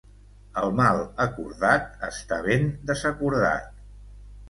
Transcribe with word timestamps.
El 0.61 0.73
mal 0.79 1.01
acordat 1.27 1.87
està 2.09 2.43
ben 2.51 2.69
desacordat. 2.93 3.73